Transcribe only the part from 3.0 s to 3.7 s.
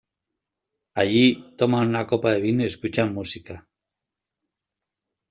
música.